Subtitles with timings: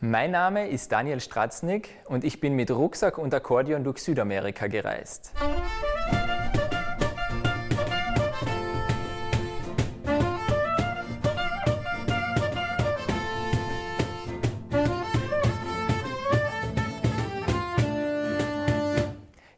[0.00, 5.32] Mein Name ist Daniel Stratznik und ich bin mit Rucksack und Akkordeon durch Südamerika gereist.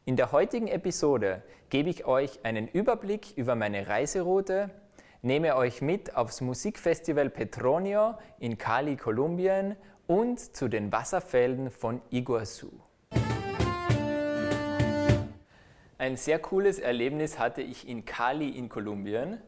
[0.06, 4.70] In der heutigen Episode gebe ich euch einen Überblick über meine Reiseroute,
[5.20, 9.76] nehme euch mit aufs Musikfestival Petronio in Cali, Kolumbien
[10.10, 12.80] und zu den Wasserfelden von Iguazu.
[15.98, 19.40] Ein sehr cooles Erlebnis hatte ich in Cali in Kolumbien.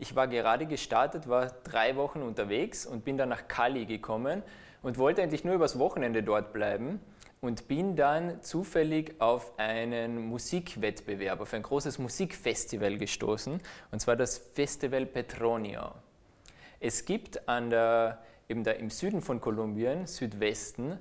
[0.00, 4.42] Ich war gerade gestartet, war drei Wochen unterwegs und bin dann nach Cali gekommen
[4.82, 6.98] und wollte eigentlich nur übers Wochenende dort bleiben
[7.40, 13.60] und bin dann zufällig auf einen Musikwettbewerb, auf ein großes Musikfestival gestoßen,
[13.92, 15.92] und zwar das Festival Petronio.
[16.80, 18.18] Es gibt an der
[18.48, 20.98] eben da im Süden von Kolumbien, Südwesten,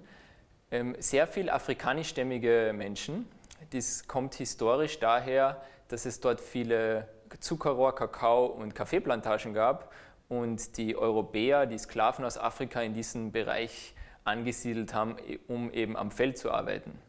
[0.70, 3.28] ähm, sehr viel afrikanischstämmige Menschen.
[3.72, 7.08] Das kommt historisch daher, dass es dort viele
[7.40, 9.94] Zuckerrohr, Kakao und Kaffeeplantagen gab
[10.28, 13.94] und die Europäer, die Sklaven aus Afrika in diesem Bereich
[14.26, 15.16] angesiedelt haben,
[15.48, 17.00] um eben am Feld zu arbeiten.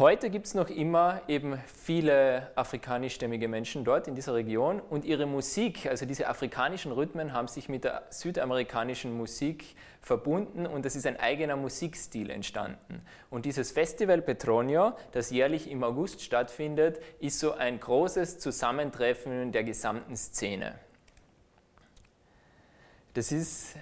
[0.00, 5.26] Heute gibt es noch immer eben viele afrikanischstämmige Menschen dort in dieser Region und ihre
[5.26, 11.06] Musik, also diese afrikanischen Rhythmen, haben sich mit der südamerikanischen Musik verbunden und es ist
[11.06, 13.02] ein eigener Musikstil entstanden.
[13.28, 19.64] Und dieses Festival Petronio, das jährlich im August stattfindet, ist so ein großes Zusammentreffen der
[19.64, 20.76] gesamten Szene.
[23.12, 23.76] Das ist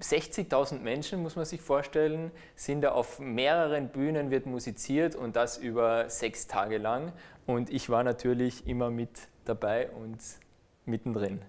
[0.00, 5.58] 60.000 Menschen, muss man sich vorstellen, sind da auf mehreren Bühnen, wird musiziert und das
[5.58, 7.12] über sechs Tage lang.
[7.46, 9.10] Und ich war natürlich immer mit
[9.44, 10.18] dabei und
[10.84, 11.42] mittendrin.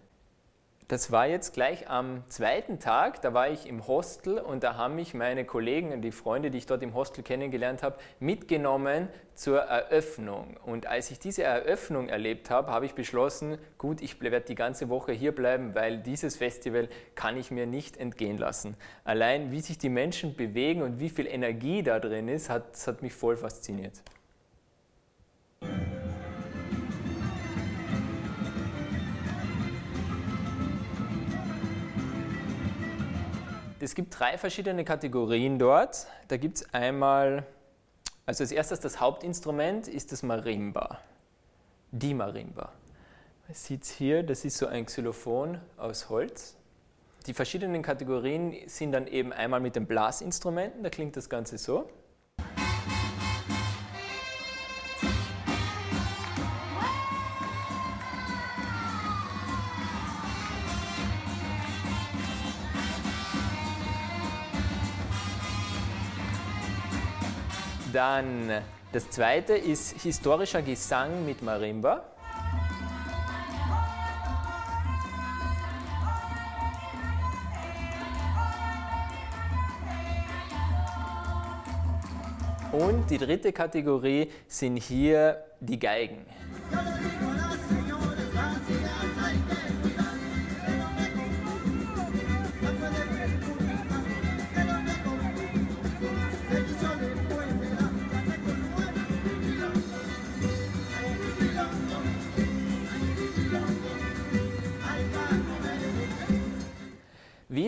[0.94, 4.94] Das war jetzt gleich am zweiten Tag, da war ich im Hostel und da haben
[4.94, 9.62] mich meine Kollegen und die Freunde, die ich dort im Hostel kennengelernt habe, mitgenommen zur
[9.62, 10.56] Eröffnung.
[10.64, 14.88] Und als ich diese Eröffnung erlebt habe, habe ich beschlossen, gut, ich werde die ganze
[14.88, 18.78] Woche hier bleiben, weil dieses Festival kann ich mir nicht entgehen lassen.
[19.04, 23.02] Allein wie sich die Menschen bewegen und wie viel Energie da drin ist, hat, hat
[23.02, 24.04] mich voll fasziniert.
[33.84, 36.08] Es gibt drei verschiedene Kategorien dort.
[36.30, 37.46] Da gibt es einmal,
[38.26, 41.00] also als erstes das Hauptinstrument ist das Marimba,
[41.92, 42.72] die Marimba.
[43.46, 46.56] Man sieht hier, das ist so ein Xylophon aus Holz.
[47.28, 51.90] Die verschiedenen Kategorien sind dann eben einmal mit den Blasinstrumenten, da klingt das Ganze so.
[67.94, 68.50] Dann
[68.92, 72.04] das zweite ist historischer Gesang mit Marimba.
[82.72, 86.26] Und die dritte Kategorie sind hier die Geigen.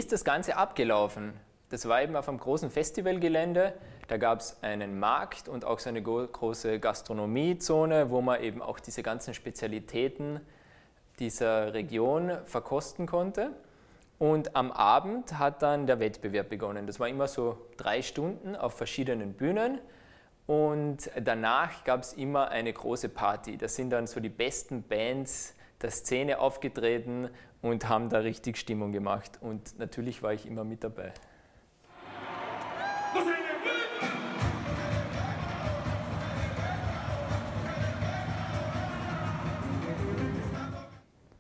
[0.06, 1.34] Ist das Ganze abgelaufen?
[1.70, 3.74] Das war eben auf einem großen Festivalgelände.
[4.08, 8.80] Da gab es einen Markt und auch so eine große Gastronomiezone, wo man eben auch
[8.80, 10.42] diese ganzen Spezialitäten
[11.18, 13.50] dieser Region verkosten konnte.
[14.20, 16.86] Und am Abend hat dann der Wettbewerb begonnen.
[16.86, 19.80] Das war immer so drei Stunden auf verschiedenen Bühnen.
[20.46, 23.58] Und danach gab es immer eine große Party.
[23.58, 27.30] Das sind dann so die besten Bands der Szene aufgetreten
[27.62, 29.40] und haben da richtig Stimmung gemacht.
[29.42, 31.14] Und natürlich war ich immer mit dabei.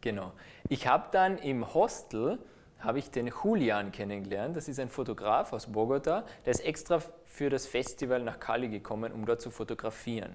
[0.01, 0.33] Genau.
[0.69, 2.38] Ich habe dann im Hostel
[2.86, 4.56] habe ich den Julian kennengelernt.
[4.56, 6.24] Das ist ein Fotograf aus Bogota.
[6.46, 10.34] Der ist extra für das Festival nach Cali gekommen, um dort zu fotografieren.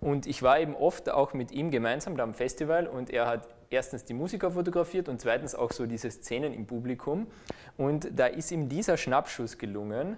[0.00, 3.48] Und ich war eben oft auch mit ihm gemeinsam da am Festival und er hat
[3.70, 7.28] erstens die Musiker fotografiert und zweitens auch so diese Szenen im Publikum.
[7.76, 10.16] Und da ist ihm dieser Schnappschuss gelungen,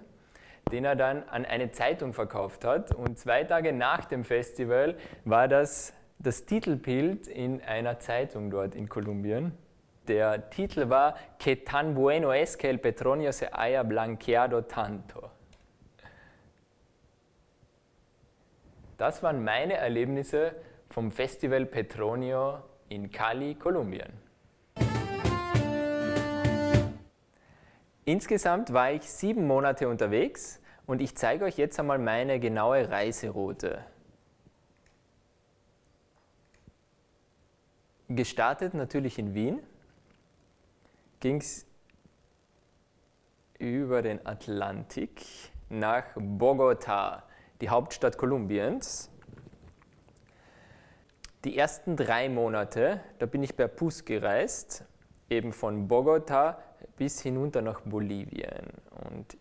[0.71, 2.93] den er dann an eine Zeitung verkauft hat.
[2.95, 8.89] Und zwei Tage nach dem Festival war das das Titelbild in einer Zeitung dort in
[8.89, 9.51] Kolumbien
[10.05, 15.31] der Titel war Que tan bueno es que el petronio se haya blanqueado tanto.
[18.97, 20.55] Das waren meine Erlebnisse
[20.89, 24.13] vom Festival Petronio in Cali, Kolumbien.
[28.05, 33.83] Insgesamt war ich sieben Monate unterwegs und ich zeige euch jetzt einmal meine genaue Reiseroute.
[38.07, 39.59] Gestartet natürlich in Wien,
[41.25, 41.65] ging es
[43.57, 45.25] über den Atlantik
[45.69, 47.23] nach Bogota,
[47.61, 49.09] die Hauptstadt Kolumbiens.
[51.43, 54.85] Die ersten drei Monate, da bin ich per Bus gereist,
[55.27, 56.59] eben von Bogota
[56.95, 58.67] bis hinunter nach Bolivien.
[58.91, 59.35] Und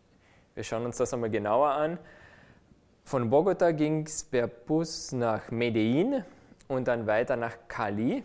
[0.55, 1.99] wir schauen uns das einmal genauer an.
[3.05, 6.25] Von Bogota ging es per Bus nach Medellin
[6.67, 8.25] und dann weiter nach Cali.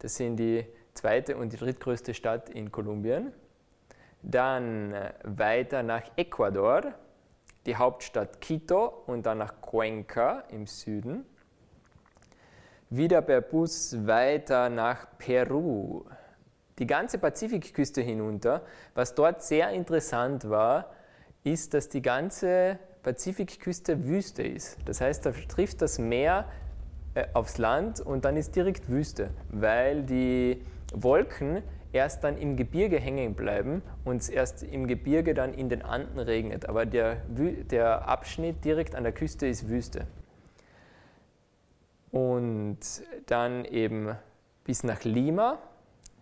[0.00, 3.32] Das sind die zweite und die drittgrößte Stadt in Kolumbien.
[4.22, 6.94] Dann äh, weiter nach Ecuador,
[7.66, 11.24] die Hauptstadt Quito und dann nach Cuenca im Süden.
[12.90, 16.04] Wieder per Bus weiter nach Peru,
[16.78, 18.62] die ganze Pazifikküste hinunter.
[18.94, 20.92] Was dort sehr interessant war,
[21.44, 24.78] ist, dass die ganze Pazifikküste Wüste ist.
[24.84, 26.48] Das heißt, da trifft das Meer
[27.14, 30.62] äh, aufs Land und dann ist direkt Wüste, weil die
[30.94, 31.62] Wolken
[31.92, 36.18] erst dann im Gebirge hängen bleiben und es erst im Gebirge dann in den Anden
[36.18, 36.68] regnet.
[36.68, 40.06] Aber der, der Abschnitt direkt an der Küste ist Wüste.
[42.10, 42.78] Und
[43.26, 44.16] dann eben
[44.64, 45.58] bis nach Lima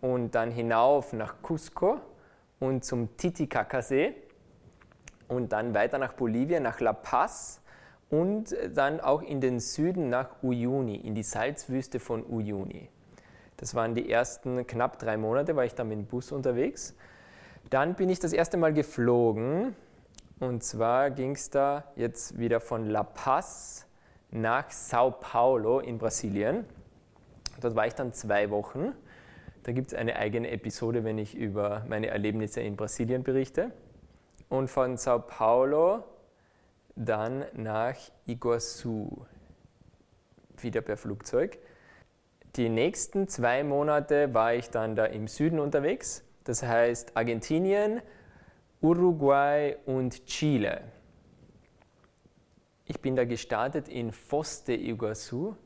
[0.00, 2.00] und dann hinauf nach Cusco
[2.58, 4.14] und zum Titicacasee
[5.28, 7.60] und dann weiter nach Bolivien, nach La Paz
[8.08, 12.88] und dann auch in den Süden nach Uyuni, in die Salzwüste von Uyuni.
[13.60, 16.96] Das waren die ersten knapp drei Monate, war ich da mit dem Bus unterwegs.
[17.68, 19.76] Dann bin ich das erste Mal geflogen
[20.40, 23.86] und zwar ging es da jetzt wieder von La Paz
[24.30, 26.64] nach Sao Paulo in Brasilien.
[27.60, 28.94] Dort war ich dann zwei Wochen
[29.62, 33.72] da gibt es eine eigene Episode, wenn ich über meine Erlebnisse in Brasilien berichte.
[34.48, 36.02] Und von Sao Paulo
[36.96, 37.96] dann nach
[38.26, 39.26] Iguazu,
[40.58, 41.58] wieder per Flugzeug.
[42.56, 48.02] Die nächsten zwei Monate war ich dann da im Süden unterwegs, das heißt Argentinien,
[48.80, 50.82] Uruguay und Chile.
[52.86, 55.56] Ich bin da gestartet in Foz de Iguazu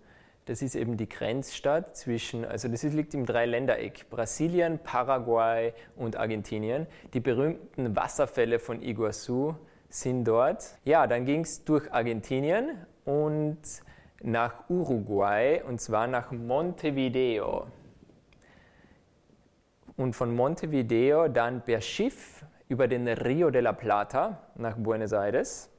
[0.47, 6.87] das ist eben die Grenzstadt zwischen, also das liegt im Dreiländereck, Brasilien, Paraguay und Argentinien.
[7.15, 9.57] Die berühmten Wasserfälle von Iguazu
[9.89, 10.77] sind dort.
[10.85, 12.77] Ja, dann ging es durch Argentinien
[13.07, 13.59] und
[14.25, 17.67] nach Uruguay und zwar nach Montevideo.
[19.97, 25.71] Und von Montevideo dann per Schiff über den Rio de la Plata nach Buenos Aires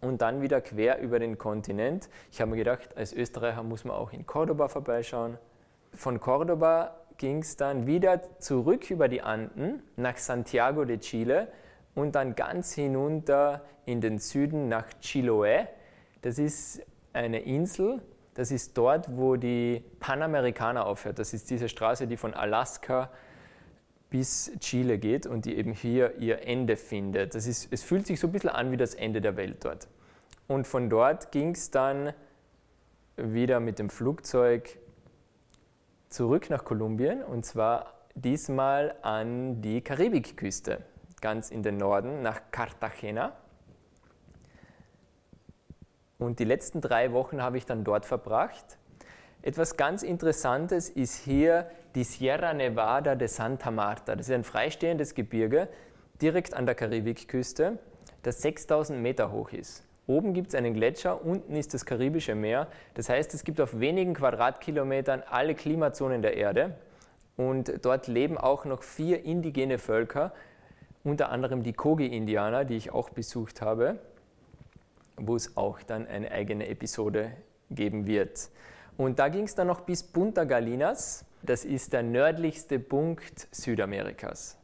[0.00, 2.08] und dann wieder quer über den Kontinent.
[2.30, 5.36] Ich habe mir gedacht, als Österreicher muss man auch in Cordoba vorbeischauen.
[5.92, 11.48] Von Cordoba ging es dann wieder zurück über die Anden nach Santiago de Chile
[11.96, 15.66] und dann ganz hinunter in den Süden nach Chiloé.
[16.22, 16.80] Das ist
[17.14, 18.02] eine Insel,
[18.34, 21.18] das ist dort, wo die Panamerikaner aufhört.
[21.18, 23.10] Das ist diese Straße, die von Alaska
[24.10, 27.34] bis Chile geht und die eben hier ihr Ende findet.
[27.34, 29.88] Das ist, es fühlt sich so ein bisschen an wie das Ende der Welt dort.
[30.46, 32.12] Und von dort ging es dann
[33.16, 34.78] wieder mit dem Flugzeug
[36.08, 40.84] zurück nach Kolumbien und zwar diesmal an die Karibikküste,
[41.20, 43.32] ganz in den Norden, nach Cartagena.
[46.18, 48.78] Und die letzten drei Wochen habe ich dann dort verbracht.
[49.42, 54.16] Etwas ganz Interessantes ist hier die Sierra Nevada de Santa Marta.
[54.16, 55.68] Das ist ein freistehendes Gebirge
[56.22, 57.78] direkt an der Karibikküste,
[58.22, 59.84] das 6000 Meter hoch ist.
[60.06, 62.68] Oben gibt es einen Gletscher, unten ist das Karibische Meer.
[62.94, 66.76] Das heißt, es gibt auf wenigen Quadratkilometern alle Klimazonen der Erde.
[67.36, 70.32] Und dort leben auch noch vier indigene Völker,
[71.02, 73.98] unter anderem die Kogi-Indianer, die ich auch besucht habe,
[75.16, 77.32] wo es auch dann eine eigene Episode
[77.70, 78.50] geben wird.
[78.96, 81.24] Und da ging es dann noch bis Punta Galinas.
[81.42, 84.56] Das ist der nördlichste Punkt Südamerikas.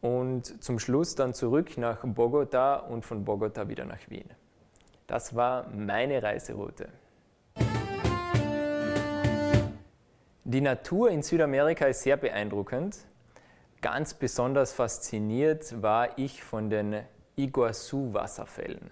[0.00, 4.30] Und zum Schluss dann zurück nach Bogota und von Bogota wieder nach Wien.
[5.06, 6.88] Das war meine Reiseroute.
[10.44, 12.98] Die Natur in Südamerika ist sehr beeindruckend.
[13.80, 17.02] Ganz besonders fasziniert war ich von den
[17.36, 18.90] Iguazu-Wasserfällen.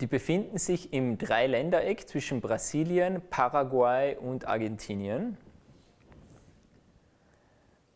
[0.00, 5.36] Die befinden sich im Dreiländereck zwischen Brasilien, Paraguay und Argentinien.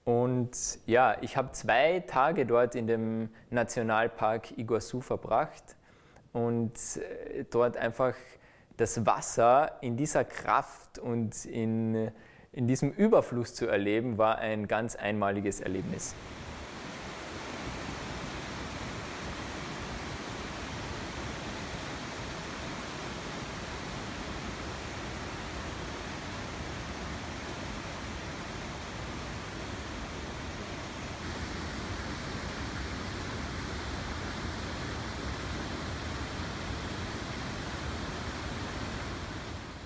[0.04, 5.76] Und ja, ich habe zwei Tage dort in dem Nationalpark Iguazu verbracht.
[6.32, 8.14] und äh, dort einfach
[8.76, 12.10] das Wasser in dieser Kraft und in,
[12.52, 16.14] in diesem Überfluss zu erleben, war ein ganz einmaliges Erlebnis.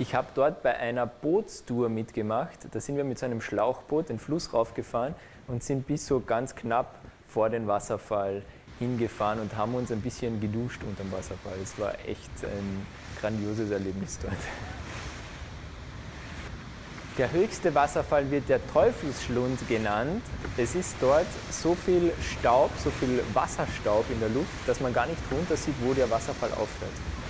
[0.02, 2.58] Ich habe dort bei einer Bootstour mitgemacht.
[2.72, 5.14] Da sind wir mit so einem Schlauchboot den Fluss raufgefahren
[5.46, 6.96] und sind bis so ganz knapp
[7.28, 8.42] vor den Wasserfall
[8.80, 11.52] hingefahren und haben uns ein bisschen geduscht unter dem Wasserfall.
[11.62, 12.84] Es war echt ein
[13.20, 14.34] grandioses Erlebnis dort.
[17.16, 20.24] Der höchste Wasserfall wird der Teufelsschlund genannt.
[20.56, 25.06] Es ist dort so viel Staub, so viel Wasserstaub in der Luft, dass man gar
[25.06, 27.21] nicht runter sieht, wo der Wasserfall aufhört.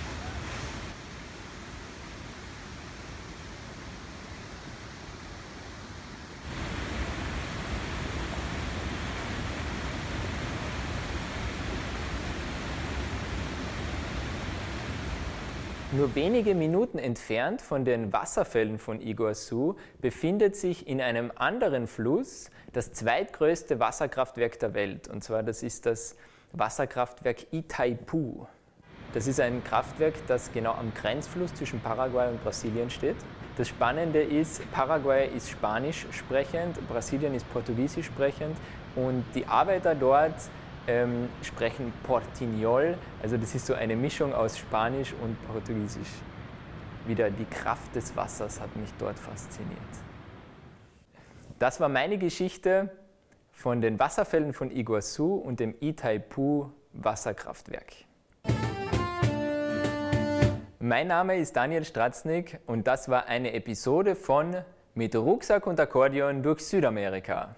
[16.03, 22.51] Nur wenige Minuten entfernt von den Wasserfällen von Iguazu befindet sich in einem anderen Fluss
[22.73, 25.07] das zweitgrößte Wasserkraftwerk der Welt.
[25.07, 26.17] Und zwar das ist das
[26.51, 28.45] Wasserkraftwerk Itaipu.
[29.13, 33.15] Das ist ein Kraftwerk, das genau am Grenzfluss zwischen Paraguay und Brasilien steht.
[33.55, 38.57] Das Spannende ist, Paraguay ist spanisch sprechend, Brasilien ist portugiesisch sprechend
[38.97, 40.35] und die Arbeiter dort
[40.87, 46.09] ähm, sprechen Portignol, also das ist so eine Mischung aus Spanisch und Portugiesisch.
[47.05, 49.77] Wieder die Kraft des Wassers hat mich dort fasziniert.
[51.59, 52.89] Das war meine Geschichte
[53.51, 57.93] von den Wasserfällen von Iguazu und dem Itaipu Wasserkraftwerk.
[60.79, 64.57] Mein Name ist Daniel Stratznik und das war eine Episode von
[64.95, 67.55] Mit Rucksack und Akkordeon durch Südamerika.